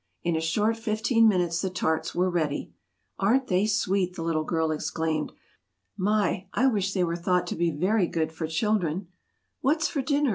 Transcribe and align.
In 0.23 0.35
a 0.35 0.41
short 0.41 0.77
fifteen 0.77 1.27
minutes 1.27 1.61
the 1.61 1.69
tarts 1.69 2.15
were 2.15 2.27
ready. 2.31 2.73
"Aren't 3.19 3.45
they 3.49 3.67
sweet!" 3.67 4.15
the 4.15 4.23
little 4.23 4.43
girl 4.43 4.71
exclaimed. 4.71 5.31
"My! 5.95 6.47
I 6.55 6.65
wish 6.65 6.93
they 6.95 7.03
were 7.03 7.15
thought 7.15 7.45
to 7.45 7.55
be 7.55 7.69
very 7.69 8.07
good 8.07 8.31
for 8.31 8.47
children!" 8.47 9.09
[Illustration: 9.11 9.11
"Aren't 9.11 9.11
they 9.11 9.61
sweet!"] 9.61 9.61
"What's 9.61 9.87
for 9.89 10.01
dinner?" 10.01 10.29